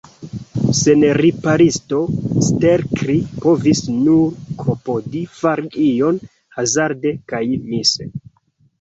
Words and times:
Sen 0.77 1.03
riparisto, 1.17 1.99
Stelkri 2.47 3.19
povis 3.45 3.83
nur 3.99 4.35
klopodi 4.65 5.25
fari 5.39 5.87
ion, 5.93 6.23
hazarde 6.61 7.17
kaj 7.33 7.47
mise. 7.73 8.15